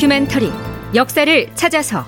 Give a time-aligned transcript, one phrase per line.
[0.00, 0.50] 다큐멘터리
[0.94, 2.06] 역사를 찾아서.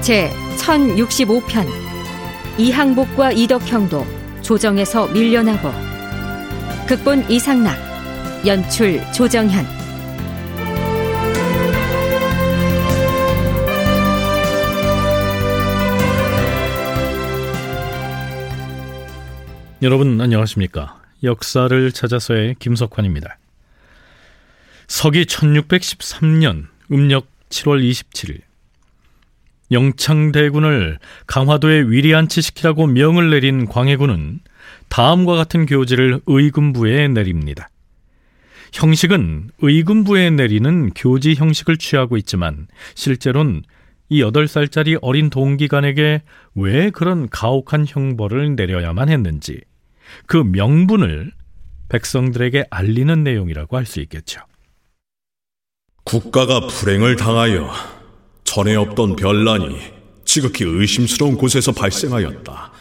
[0.00, 0.28] 제
[0.58, 1.68] 1065편
[2.58, 4.04] 이항복과 이덕형도
[4.40, 5.70] 조정에서 밀려나고.
[6.88, 7.76] 극본 이상락
[8.44, 9.81] 연출 조정현
[19.82, 21.02] 여러분 안녕하십니까?
[21.24, 23.36] 역사를 찾아서의 김석환입니다.
[24.86, 28.42] 서기 1613년 음력 7월 27일.
[29.72, 34.38] 영창대군을 강화도에 위리안치시키라고 명을 내린 광해군은
[34.88, 37.68] 다음과 같은 교지를 의금부에 내립니다.
[38.72, 43.64] 형식은 의금부에 내리는 교지 형식을 취하고 있지만 실제로는
[44.10, 46.22] 이 8살짜리 어린 동기간에게
[46.54, 49.60] 왜 그런 가혹한 형벌을 내려야만 했는지
[50.26, 51.32] 그 명분을
[51.88, 54.40] 백성들에게 알리는 내용이라고 할 수 있겠죠.
[56.04, 57.70] 국가가 불행을 당하여
[58.44, 59.78] 전에 없던 변란이
[60.24, 62.72] 지극히 의심스러운 곳에서 발생하였다.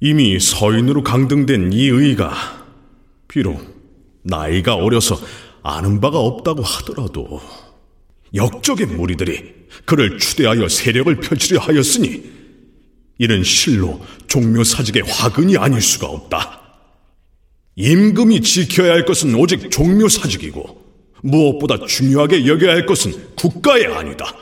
[0.00, 2.32] 이미 서인으로 강등된 이 의가
[3.28, 3.60] 비록
[4.22, 5.18] 나이가 어려서
[5.62, 7.40] 아는 바가 없다고 하더라도
[8.34, 12.36] 역적의 무리들이 그를 추대하여 세력을 펼치려 하였으니
[13.18, 16.60] 이는 실로 종묘사직의 화근이 아닐 수가 없다.
[17.76, 20.84] 임금이 지켜야 할 것은 오직 종묘사직이고
[21.22, 24.34] 무엇보다 중요하게 여겨야 할 것은 국가의 아니다.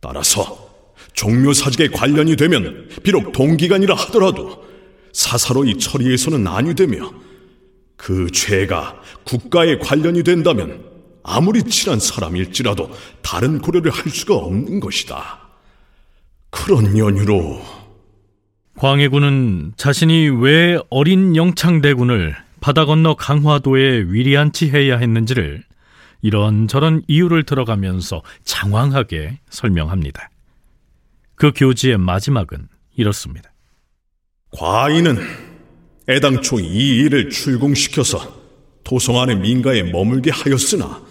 [0.00, 0.70] 따라서
[1.14, 4.64] 종묘사직에 관련이 되면 비록 동기간이라 하더라도
[5.12, 7.12] 사사로이 처리해서는 아니 되며
[7.96, 10.84] 그 죄가 국가에 관련이 된다면
[11.22, 12.90] 아무리 친한 사람일지라도
[13.20, 15.49] 다른 고려를 할 수가 없는 것이다.
[16.50, 17.62] 그런 연유로
[18.76, 25.62] 광해군은 자신이 왜 어린 영창대군을 바다 건너 강화도에 위리안치해야 했는지를
[26.22, 30.30] 이런저런 이유를 들어가면서 장황하게 설명합니다.
[31.34, 33.50] 그 교지의 마지막은 이렇습니다.
[34.50, 35.18] 과인은
[36.08, 38.40] 애당초 이 일을 출궁시켜서
[38.84, 41.02] 도성 안의 민가에 머물게 하였으나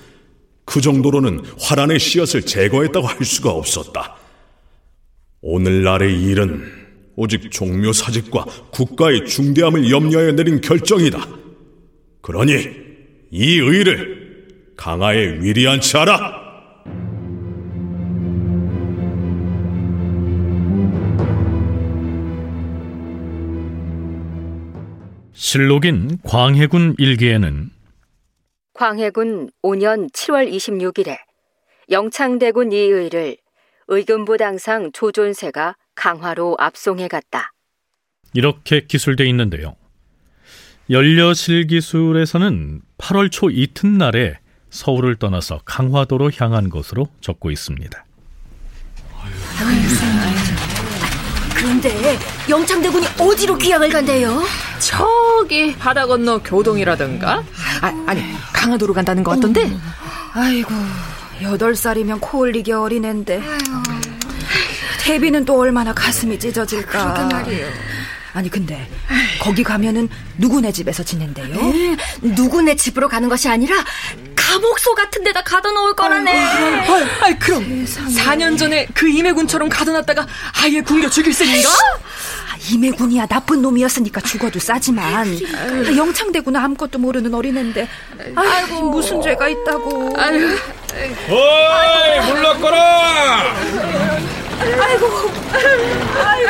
[0.66, 4.19] 그 정도로는 화란의 씨앗을 제거했다고 할 수가 없었다.
[5.42, 6.64] 오늘날의 일은
[7.16, 11.20] 오직 종묘 사직과 국가의 중대함을 염려하여 내린 결정이다.
[12.22, 12.54] 그러니
[13.32, 16.40] 이 의를 강하에 위리한치 하라.
[25.34, 27.70] 실록인 광해군 일기에는
[28.74, 31.18] 광해군 5년 7월 26일에
[31.90, 33.38] 영창대군 이의를
[33.90, 37.52] 의금부 당상 조존세가 강화로 압송해 갔다.
[38.34, 39.76] 이렇게 기술돼 있는데요.
[40.92, 44.38] 연려실 기술에서는 8월 초 이튿날에
[44.70, 48.06] 서울을 떠나서 강화도로 향한 것으로 적고 있습니다.
[51.56, 52.18] 그런데
[52.48, 54.40] 영창대군이 어디로 귀향을 간대요?
[54.80, 57.44] 저기 바다 건너 교동이라든가
[57.82, 58.22] 아, 아니
[58.54, 59.80] 강화도로 간다는 것 같던데 음.
[60.34, 60.70] 아이고
[61.42, 63.42] 여덟 살이면 코 올리기 어린앤데
[65.02, 67.68] 태비는 또 얼마나 가슴이 찢어질까 그러게 말이에요
[68.34, 68.88] 아니 근데
[69.40, 70.08] 거기 가면은
[70.38, 71.48] 누구네 집에서 지낸대요?
[71.56, 73.76] 네, 누구네 집으로 가는 것이 아니라
[74.36, 76.32] 감옥소 같은 데다 가둬놓을 거라네.
[76.32, 78.14] 아이고, 아이, 아이, 그럼 세상에.
[78.16, 80.26] 4년 전에 그 임해군처럼 가둬놨다가
[80.64, 81.70] 아예 굶겨 죽일 셈인가?
[82.70, 85.06] 아, 임해군이야 나쁜 놈이었으니까 죽어도 싸지만
[85.56, 87.88] 아, 영창대구나 아무것도 모르는 어린애인데
[88.36, 90.14] 아이고 무슨 죄가 있다고.
[90.18, 90.46] 아이고.
[91.30, 93.54] 어이 물렀거라.
[94.82, 95.06] 아이고
[96.26, 96.50] 아이고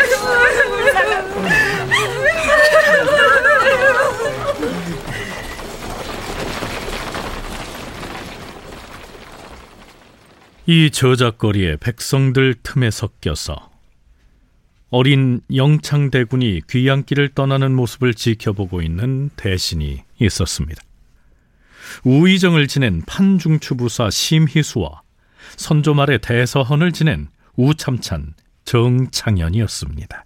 [10.65, 13.69] 이 저작거리에 백성들 틈에 섞여서
[14.89, 20.81] 어린 영창대군이 귀향길을 떠나는 모습을 지켜보고 있는 대신이 있었습니다.
[22.03, 25.01] 우의정을 지낸 판중추부사 심희수와
[25.57, 28.33] 선조 말에 대서헌을 지낸 우참찬
[28.65, 30.23] 정창현이었습니다.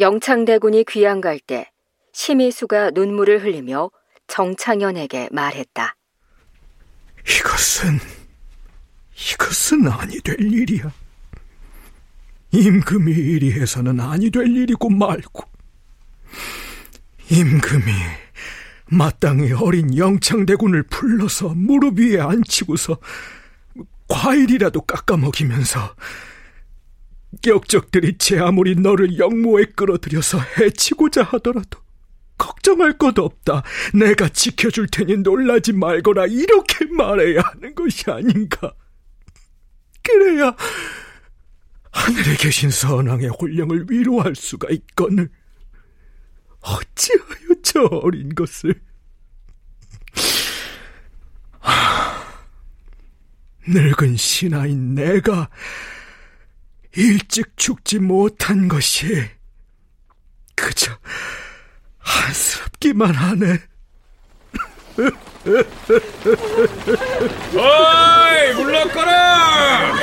[0.00, 1.70] 영창대군이 귀양 갈 때
[2.12, 3.90] 심희수가 눈물을 흘리며
[4.28, 5.96] 정창현에게 말했다.
[7.28, 7.98] 이것은
[9.32, 10.92] 이것은 아니 될 일이야.
[12.54, 15.44] 임금이 이리 해서는 아니 될 일이고 말고.
[17.30, 17.92] 임금이
[18.86, 22.98] 마땅히 어린 영창대군을 불러서 무릎 위에 앉히고서
[24.08, 25.96] 과일이라도 깎아 먹이면서
[27.46, 31.80] 역적들이 제 아무리 너를 영모에 끌어들여서 해치고자 하더라도
[32.38, 33.62] 걱정할 것 없다.
[33.94, 36.26] 내가 지켜줄 테니 놀라지 말거라.
[36.26, 38.74] 이렇게 말해야 하는 것이 아닌가.
[40.02, 40.54] 그래야
[41.94, 45.30] 하늘에 계신 선왕의 혼령을 위로할 수가 있거늘.
[46.60, 48.74] 어찌하여 저 어린 것을
[51.60, 52.24] 하,
[53.68, 55.48] 늙은 신하인 내가
[56.96, 59.30] 일찍 죽지 못한 것이
[60.56, 60.98] 그저
[61.98, 63.58] 한스럽기만 하네.
[67.56, 69.94] 어이, 물러거라!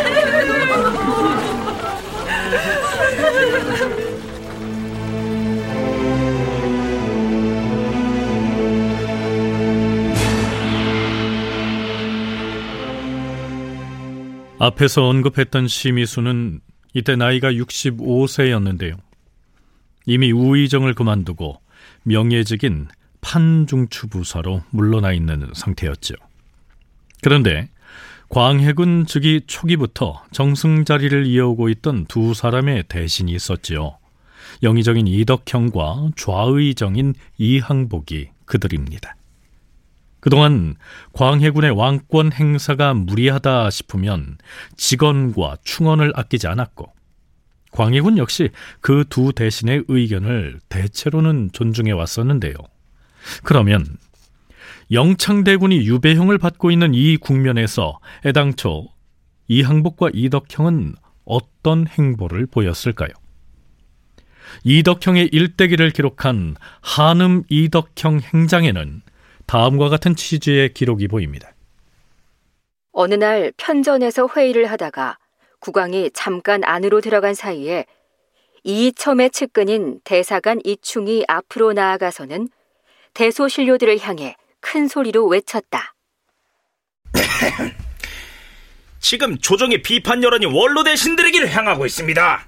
[14.61, 16.59] 앞에서 언급했던 심의수는
[16.93, 18.95] 이때 나이가 65세였는데요.
[20.05, 21.59] 이미 우의정을 그만두고
[22.03, 22.87] 명예직인
[23.21, 26.13] 판중추부사로 물러나 있는 상태였죠.
[27.23, 27.69] 그런데
[28.31, 33.97] 광해군 즉위 초기부터 정승 자리를 이어오고 있던 두 사람의 대신이 있었지요.
[34.63, 39.17] 영의정인 이덕형과 좌의정인 이항복이 그들입니다.
[40.21, 40.75] 그동안
[41.11, 44.37] 광해군의 왕권 행사가 무리하다 싶으면
[44.77, 46.93] 직원과 충원을 아끼지 않았고
[47.71, 48.49] 광해군 역시
[48.79, 52.53] 그 두 대신의 의견을 대체로는 존중해 왔었는데요.
[53.43, 53.85] 그러면
[54.91, 58.89] 영창대군이 유배형을 받고 있는 이 국면에서 애당초
[59.47, 63.09] 이항복과 이덕형은 어떤 행보를 보였을까요?
[64.65, 69.01] 이덕형의 일대기를 기록한 한음 이덕형 행장에는
[69.45, 71.53] 다음과 같은 취지의 기록이 보입니다.
[72.91, 75.17] 어느 날 편전에서 회의를 하다가
[75.59, 77.85] 국왕이 잠깐 안으로 들어간 사이에
[78.63, 82.49] 이첨의 측근인 대사관 이충이 앞으로 나아가서는
[83.13, 85.95] 대소신료들을 향해 큰 소리로 외쳤다.
[88.99, 92.47] 지금 조정의 비판 여론이 원로 대신들에게를 향하고 있습니다.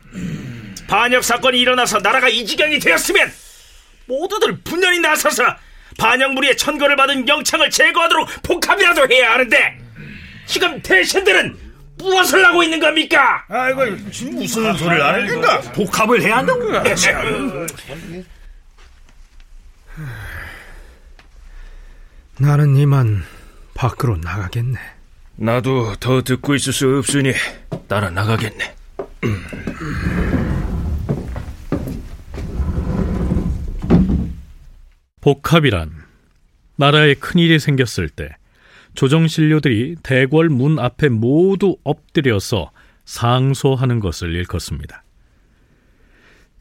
[0.87, 3.31] 반역 사건이 일어나서 나라가 이 지경이 되었으면
[4.05, 5.43] 모두들 분연히 나서서
[5.97, 9.79] 반역 무리의 천거를 받은 영창을 제거하도록 복합이라도 해야 하는데
[10.45, 11.57] 지금 대신들은
[11.97, 13.45] 무엇을 하고 있는 겁니까?
[13.47, 13.85] 아이고,
[14.31, 15.61] 무슨 소리를 하는 건가?
[15.73, 16.69] 복합을 해야 한다고?
[22.39, 23.21] 나는 이만
[23.75, 24.79] 밖으로 나가겠네.
[25.35, 27.33] 나도 더 듣고 있을 수 없으니
[27.87, 28.75] 따라 나가겠네.
[35.21, 35.91] 복합이란
[36.75, 38.35] 나라에 큰일이 생겼을 때
[38.95, 42.71] 조정신료들이 대궐 문 앞에 모두 엎드려서
[43.05, 45.03] 상소하는 것을 일컫습니다.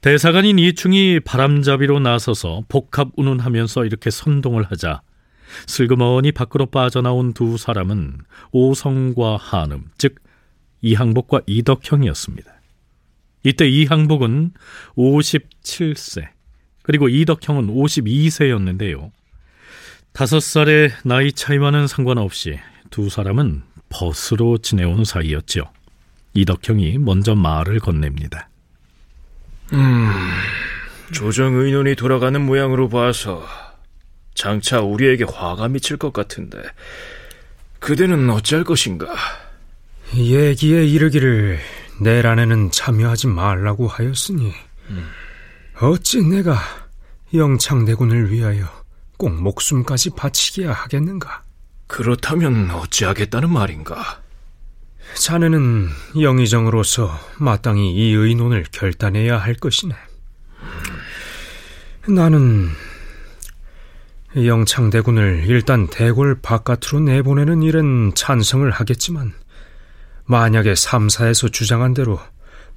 [0.00, 5.02] 대사관인 이충이 바람잡이로 나서서 복합 운운하면서 이렇게 선동을 하자
[5.66, 8.18] 슬그머니 밖으로 빠져나온 두 사람은
[8.52, 10.16] 오성과 한음, 즉
[10.82, 12.52] 이항복과 이덕형이었습니다.
[13.44, 14.52] 이때 이항복은
[14.96, 16.28] 57세,
[16.82, 19.10] 그리고 이덕형은 52세였는데요.
[20.12, 22.58] 다섯 살의 나이 차이와는 상관없이
[22.90, 25.64] 두 사람은 벗으로 지내온 사이였죠.
[26.34, 28.48] 이덕형이 먼저 말을 건넵니다.
[29.72, 30.10] 음,
[31.12, 33.46] 조정 의논이 돌아가는 모양으로 봐서
[34.34, 36.62] 장차 우리에게 화가 미칠 것 같은데
[37.78, 39.14] 그대는 어찌할 것인가?
[40.14, 41.58] 얘기에 이르기를
[42.00, 44.52] 내란에는 참여하지 말라고 하였으니
[44.90, 45.08] 음.
[45.80, 46.58] 어찌 내가
[47.34, 48.66] 영창대군을 위하여
[49.16, 51.42] 꼭 목숨까지 바치기야 하겠는가?
[51.86, 54.20] 그렇다면 어찌하겠다는 말인가?
[55.14, 55.88] 자네는
[56.20, 59.94] 영의정으로서 마땅히 이 의논을 결단해야 할 것이네.
[62.08, 62.70] 나는
[64.36, 69.34] 영창대군을 일단 대궐 바깥으로 내보내는 일은 찬성을 하겠지만
[70.24, 72.18] 만약에 삼사에서 주장한 대로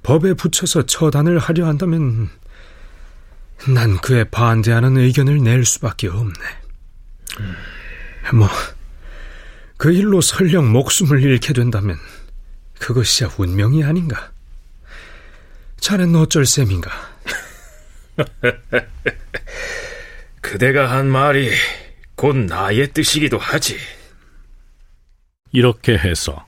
[0.02, 2.28] 법에 붙여서 처단을 하려 한다면
[3.68, 6.34] 난 그에 반대하는 의견을 낼 수밖에 없네.
[7.40, 7.56] 음.
[8.34, 8.48] 뭐,
[9.76, 11.96] 그 일로 설령 목숨을 잃게 된다면
[12.78, 14.30] 그것이야 운명이 아닌가.
[15.80, 16.90] 자넨 어쩔 셈인가?
[20.46, 21.50] 그대가 한 말이
[22.14, 23.76] 곧 나의 뜻이기도 하지.
[25.50, 26.46] 이렇게 해서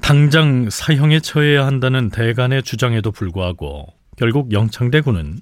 [0.00, 5.40] 당장 사형에 처해야 한다는 대간의 주장에도 불구하고 결국 영창대군은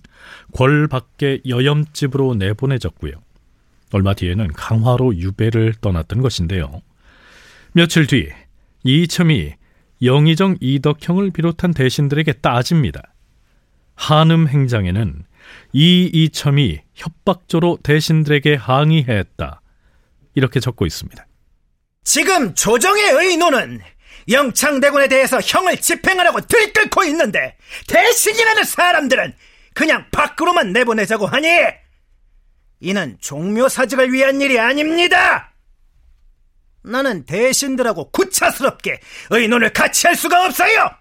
[0.53, 3.12] 궐 밖의 여염집으로 내보내졌고요.
[3.93, 6.83] 얼마 뒤에는 강화로 유배를 떠났던 것인데요.
[7.73, 8.31] 며칠 뒤
[8.83, 9.55] 이이첨이
[10.03, 13.10] 영의정 이덕형을 비롯한 대신들에게 따집니다.
[14.00, 15.26] 한음 행장에는
[15.75, 19.61] 이 이첨이 협박조로 대신들에게 항의했다.
[20.35, 21.26] 이렇게 적고 있습니다.
[22.02, 23.83] 지금 조정의 의논은
[24.30, 29.35] 영창대군에 대해서 형을 집행하라고 들끓고 있는데 대신이라는 사람들은
[29.75, 31.49] 그냥 밖으로만 내보내자고 하니
[32.80, 35.52] 이는 종묘사직을 위한 일이 아닙니다.
[36.83, 41.00] 나는 대신들하고 구차스럽게 의논을 같이 할 수가 없어요.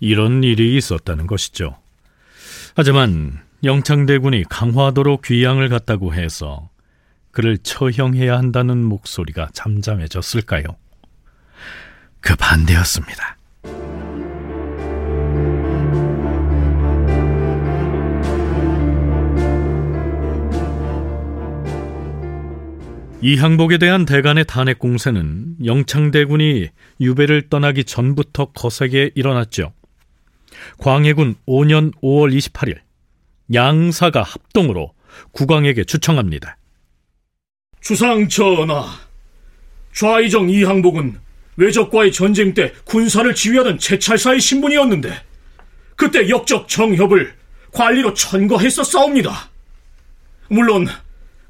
[0.00, 1.76] 이런 일이 있었다는 것이죠.
[2.74, 6.70] 하지만 영창대군이 강화도로 귀양을 갔다고 해서
[7.30, 10.64] 그를 처형해야 한다는 목소리가 잠잠해졌을까요?
[12.20, 13.36] 그 반대였습니다.
[23.22, 26.68] 이 항복에 대한 대간의 탄핵 공세는 영창대군이
[27.02, 29.74] 유배를 떠나기 전부터 거세게 일어났죠.
[30.78, 32.78] 광해군 5년 5월 28일
[33.52, 34.92] 양사가 합동으로
[35.32, 36.56] 국왕에게 추청합니다.
[37.80, 38.86] 주상 전하,
[39.92, 41.18] 좌이정 이항복은
[41.56, 45.12] 외적과의 전쟁 때 군사를 지휘하던 제찰사의 신분이었는데
[45.96, 47.34] 그때 역적 정협을
[47.72, 49.50] 관리로 천거했었사옵니다.
[50.48, 50.86] 물론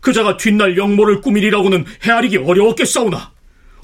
[0.01, 3.33] 그자가 뒷날 영모를 꾸미리라고는 헤아리기 어려웠겠사오나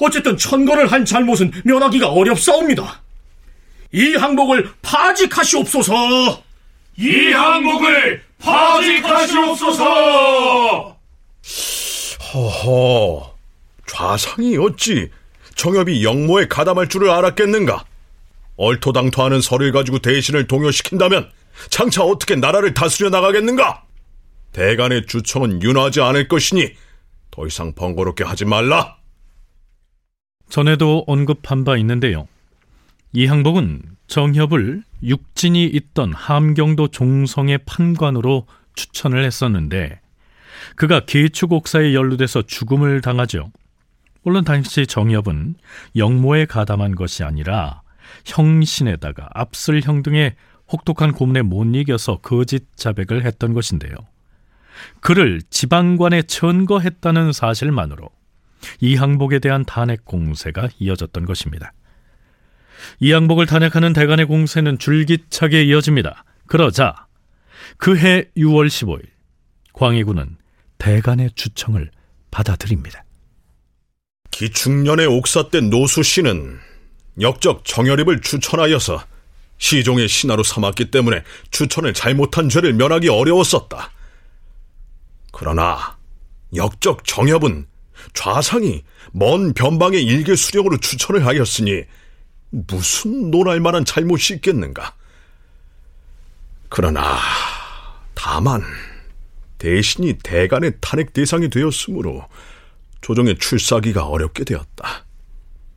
[0.00, 3.02] 어쨌든 천거를 한 잘못은 면하기가 어렵사옵니다.
[3.92, 6.42] 이 항목을 파직하시옵소서.
[6.98, 9.84] 이 항목을 파직하시옵소서.
[12.32, 13.34] 허허,
[13.86, 15.10] 좌상이 어찌
[15.54, 17.84] 정엽이 영모에 가담할 줄을 알았겠는가?
[18.56, 21.30] 얼토당토하는 설을 가지고 대신을 동요시킨다면
[21.70, 23.84] 장차 어떻게 나라를 다스려 나가겠는가?
[24.52, 26.70] 대간의 주청은 윤하지 않을 것이니
[27.30, 28.96] 더 이상 번거롭게 하지 말라.
[30.48, 32.28] 전에도 언급한 바 있는데요.
[33.16, 40.00] 이 항복은 정협을 육진이 있던 함경도 종성의 판관으로 추천을 했었는데
[40.74, 43.50] 그가 계추곡사에 연루돼서 죽음을 당하죠.
[44.22, 45.54] 물론 당시 정협은
[45.96, 47.80] 영모에 가담한 것이 아니라
[48.26, 50.34] 형신에다가 압슬형 등의
[50.70, 53.94] 혹독한 고문에 못 이겨서 거짓 자백을 했던 것인데요.
[55.00, 58.10] 그를 지방관에 천거했다는 사실만으로
[58.80, 61.72] 이 항복에 대한 탄핵 공세가 이어졌던 것입니다.
[63.00, 66.24] 이 항복을 탄핵하는 대간의 공세는 줄기차게 이어집니다.
[66.46, 67.06] 그러자
[67.78, 69.02] 그해 6월 15일
[69.72, 70.36] 광해군은
[70.78, 71.90] 대간의 주청을
[72.30, 73.04] 받아들입니다.
[74.30, 76.58] 기충년의 옥사 때 노수 씨는
[77.20, 79.02] 역적 정열입을 추천하여서
[79.58, 83.90] 시종의 신하로 삼았기 때문에 추천을 잘못한 죄를 면하기 어려웠었다.
[85.32, 85.96] 그러나
[86.54, 87.66] 역적 정협은
[88.12, 91.84] 좌상이 먼 변방의 일개 수령으로 추천을 하였으니
[92.66, 94.94] 무슨 논할 만한 잘못이 있겠는가?
[96.68, 97.18] 그러나
[98.14, 98.62] 다만
[99.58, 102.26] 대신이 대간의 탄핵 대상이 되었으므로
[103.02, 105.04] 조정의 출사하기가 어렵게 되었다.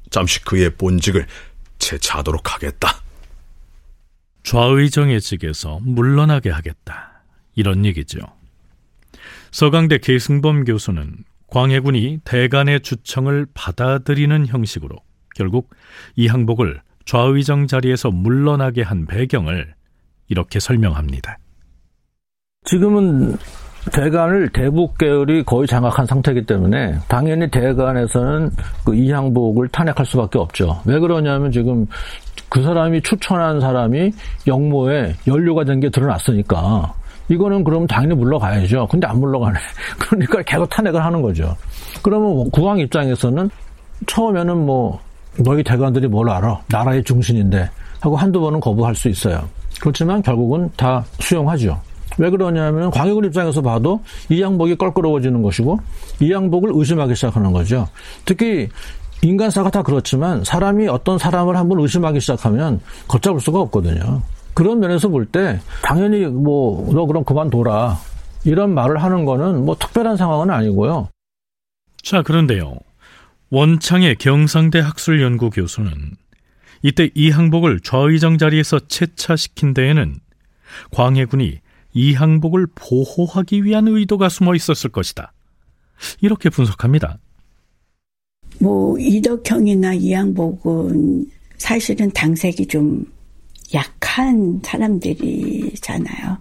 [0.10, 1.28] 잠시 그의 본직을
[1.80, 3.02] 재차하도록 하겠다.
[4.44, 7.24] 좌의정의 직에서 물러나게 하겠다.
[7.56, 8.20] 이런 얘기죠.
[9.52, 14.98] 서강대 계승범 교수는 광해군이 대간의 주청을 받아들이는 형식으로
[15.39, 15.69] 결국
[16.17, 19.74] 이 항복을 좌의정 자리에서 물러나게 한 배경을
[20.27, 21.38] 이렇게 설명합니다.
[22.65, 23.38] 지금은
[23.93, 28.51] 대간을 대북 계열이 거의 장악한 상태이기 때문에 당연히 대간에서는
[28.86, 30.81] 그 이항복을 탄핵할 수밖에 없죠.
[30.86, 31.88] 왜 그러냐면 지금
[32.50, 34.12] 그 사람이 추천한 사람이
[34.46, 36.93] 영모에 연루가 된 게 드러났으니까
[37.29, 38.88] 이거는 그럼 당연히 물러가야죠.
[38.88, 39.58] 근데 안 물러가네.
[40.00, 41.55] 그러니까 계속 탄핵을 하는 거죠.
[42.03, 43.50] 그러면 뭐 국왕 입장에서는
[44.08, 45.00] 처음에는 뭐
[45.38, 46.62] 너희 대관들이 뭘 알아?
[46.68, 47.70] 나라의 중심인데
[48.02, 49.48] 하고 한두 번은 거부할 수 있어요.
[49.80, 51.80] 그렇지만 결국은 다 수용하죠.
[52.18, 55.80] 왜 그러냐면 광해군 입장에서 봐도 이 양복이 껄끄러워지는 것이고
[56.20, 57.88] 이 양복을 의심하기 시작하는 거죠.
[58.26, 58.68] 특히
[59.22, 64.22] 인간사가 다 그렇지만 사람이 어떤 사람을 한번 의심하기 시작하면 걷잡을 수가 없거든요.
[64.54, 67.98] 그런 면에서 볼 때 당연히 뭐 너 그럼 그만둬라
[68.44, 71.08] 이런 말을 하는 거는 뭐 특별한 상황은 아니고요.
[72.04, 72.76] 자 그런데요.
[73.51, 75.91] 원창의 경상대 학술연구 교수는
[76.84, 80.20] 이때 이 항복을 좌의정 자리에서 채차시킨 데에는
[80.91, 81.60] 광해군이
[81.94, 85.34] 이 항복을 보호하기 위한 의도가 숨어 있었을 것이다.
[86.22, 87.18] 이렇게 분석합니다.
[88.60, 93.06] 뭐 이덕형이나 이항복은 사실은 당색이 좀
[93.74, 96.38] 약한 사람들이잖아요.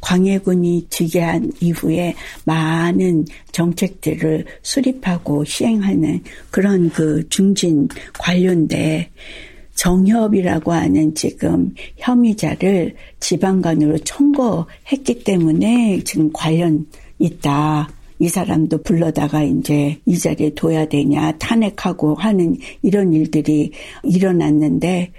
[0.00, 2.14] 광해군이 즉위한 이후에
[2.44, 7.88] 많은 정책들을 수립하고 시행하는 그런 그 중진
[8.18, 9.10] 관료인데
[9.74, 16.86] 정협이라고 하는 지금 혐의자를 지방관으로 청거했기 때문에 지금 관련
[17.18, 17.88] 있다.
[18.18, 25.12] 이 사람도 불러다가 이제 이 자리에 둬야 되냐 탄핵하고 하는 이런 일들이 일어났는데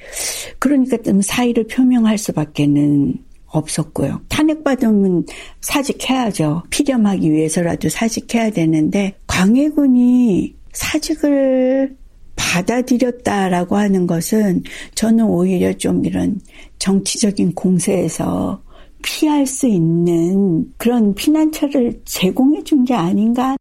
[0.60, 3.16] 그러니까 좀 사의를 표명할 수밖에는
[3.52, 4.22] 없었고요.
[4.30, 5.26] 탄핵받으면
[5.62, 6.64] 사직해야죠.
[6.70, 11.96] 피렴하기 위해서라도 사직해야 되는데 광해군이 사직을
[12.36, 14.64] 받아들였다라고 하는 것은
[14.96, 16.40] 저는 오히려 좀 이런
[16.80, 18.64] 정치적인 공세에서
[19.04, 23.56] 피할 수 있는 그런 피난처를 제공해 준 게 아닌가.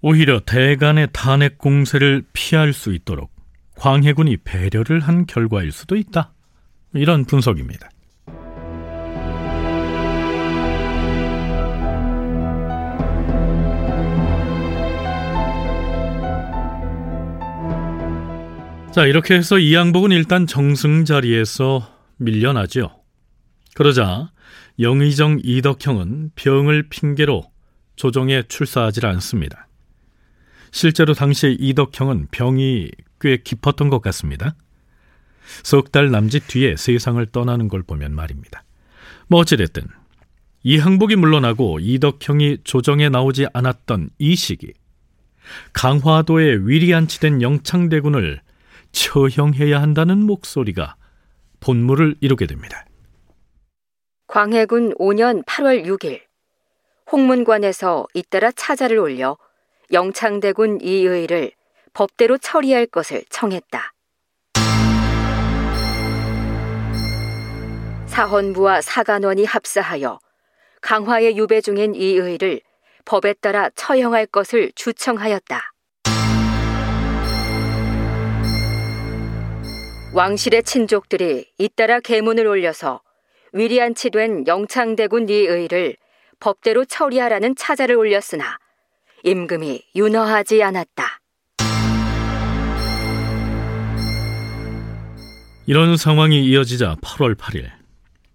[0.00, 3.30] 오히려 대간의 탄핵 공세를 피할 수 있도록
[3.76, 6.34] 광해군이 배려를 한 결과일 수도 있다.
[6.94, 7.88] 이런 분석입니다.
[18.94, 22.90] 자, 이렇게 해서 이양복은 일단 정승 자리에서 밀려나죠.
[23.74, 24.30] 그러자
[24.78, 27.42] 영의정 이덕형은 병을 핑계로
[27.96, 29.66] 조정에 출사하지 않습니다.
[30.72, 34.54] 실제로 당시 이덕형은 병이 꽤 깊었던 것 같습니다.
[35.62, 38.62] 석 달 남짓 뒤에 세상을 떠나는 걸 보면 말입니다.
[39.26, 39.84] 뭐 어찌됐든
[40.64, 44.72] 이항복이 물러나고 이덕형이 조정에 나오지 않았던 이 시기
[45.72, 48.40] 강화도에 위리안치된 영창대군을
[48.92, 50.96] 처형해야 한다는 목소리가
[51.60, 52.84] 본물을 이루게 됩니다.
[54.26, 56.20] 광해군 5년 8월 6일
[57.10, 59.36] 홍문관에서 잇따라 차자를 올려
[59.92, 61.52] 영창대군 이의를
[61.92, 63.92] 법대로 처리할 것을 청했다.
[68.06, 70.18] 사헌부와 사간원이 합사하여
[70.80, 72.60] 강화에 유배 중인 이의를
[73.04, 75.71] 법에 따라 처형할 것을 주청하였다.
[80.14, 83.00] 왕실의 친족들이 잇따라 계문을 올려서
[83.54, 85.96] 위리안치된 영창대군 이의를
[86.38, 88.58] 법대로 처리하라는 차자를 올렸으나
[89.24, 91.20] 임금이 윤허하지 않았다.
[95.64, 97.70] 이런 상황이 이어지자 8월 8일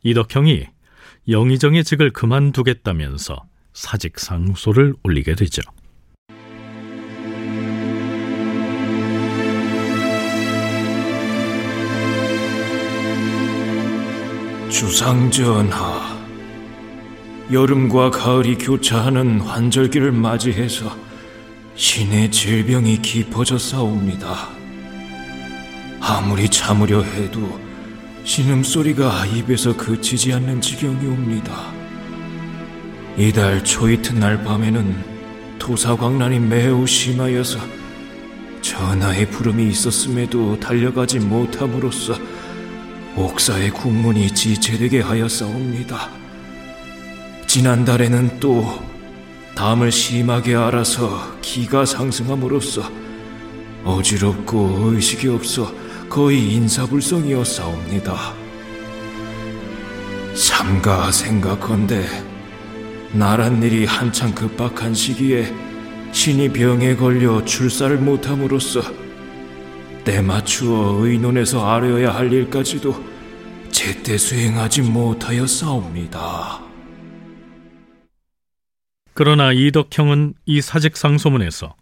[0.02, 0.66] 이덕형이
[1.30, 5.62] 영의정의 직을 그만두겠다면서 사직 상소를 올리게 되죠.
[14.69, 16.17] 주상전하,
[17.51, 20.93] 여름과 가을이 교차하는 환절기를 맞이해서
[21.75, 24.49] 신의 질병이 깊어져 싸웁니다.
[26.01, 27.60] 아무리 참으려 해도
[28.25, 31.71] 신음소리가 입에서 그치지 않는 지경이 옵니다.
[33.17, 37.60] 이달 초이튿날 밤에는 토사광란이 매우 심하여서
[38.62, 42.15] 전하의 부름이 있었음에도 달려가지 못함으로써
[43.17, 46.12] 옥사의 국문이 지체되게 하였사옵니다.
[47.47, 48.80] 지난달에는 또
[49.56, 52.84] 담을 심하게 알아서 기가 상승함으로써
[53.84, 55.73] 어지럽고 의식이 없어
[56.08, 58.36] 거의 인사불성이었사옵니다.
[60.36, 62.06] 삼가 생각건대
[63.13, 65.51] 나란 일이 한창 급박한 시기에
[66.12, 69.07] 신이 병에 걸려 출사를 못함으로써
[70.08, 72.96] 때 맞추어 의논해서 아뢰어야 할 일까지도
[73.72, 76.62] 제때 수행하지 못하여 싸웁니다.
[79.13, 81.76] 그러나 이덕형은 이 사직상소문에서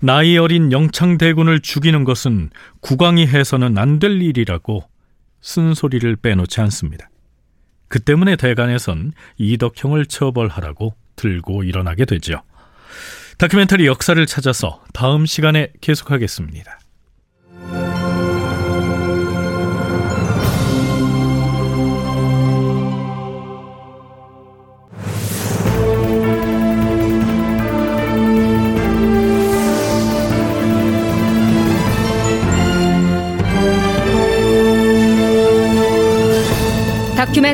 [0.00, 2.48] 나이 어린 영창대군을 죽이는 것은
[2.80, 4.88] 국왕이 해서는 안 될 일이라고
[5.42, 7.10] 쓴소리를 빼놓지 않습니다.
[7.88, 12.40] 그 때문에 대간에선 이덕형을 처벌하라고 들고 일어나게 되죠.
[13.36, 16.78] 다큐멘터리 역사를 찾아서 다음 시간에 계속하겠습니다.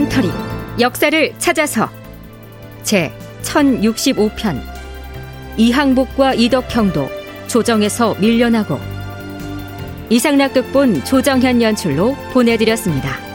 [0.09, 0.31] 다큐멘터리
[0.81, 1.89] 역사를 찾아서
[2.83, 4.61] 제 1065편
[5.57, 7.09] 이항복과 이덕형도
[7.47, 8.79] 조정에서 밀려나고
[10.11, 13.28] 이상락 극본 조정현 연출로 보내드렸습니다.